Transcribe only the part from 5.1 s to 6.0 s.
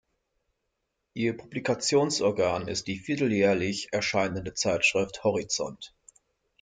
“horizont”.